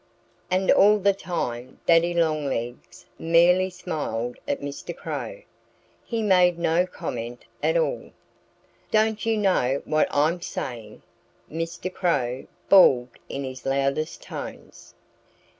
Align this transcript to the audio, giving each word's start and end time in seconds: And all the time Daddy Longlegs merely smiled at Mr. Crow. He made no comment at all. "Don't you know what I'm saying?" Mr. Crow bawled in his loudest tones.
And 0.49 0.71
all 0.71 0.97
the 0.97 1.13
time 1.13 1.79
Daddy 1.85 2.15
Longlegs 2.15 3.05
merely 3.19 3.69
smiled 3.69 4.37
at 4.47 4.59
Mr. 4.59 4.97
Crow. 4.97 5.43
He 6.03 6.23
made 6.23 6.57
no 6.57 6.87
comment 6.87 7.45
at 7.61 7.77
all. 7.77 8.09
"Don't 8.89 9.27
you 9.27 9.37
know 9.37 9.79
what 9.85 10.07
I'm 10.09 10.41
saying?" 10.41 11.03
Mr. 11.51 11.93
Crow 11.93 12.47
bawled 12.67 13.09
in 13.29 13.43
his 13.43 13.63
loudest 13.63 14.23
tones. 14.23 14.95